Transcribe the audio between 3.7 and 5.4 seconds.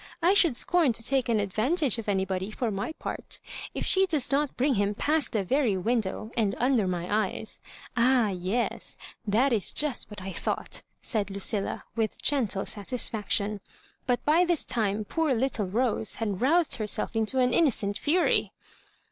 If slie does not bring him past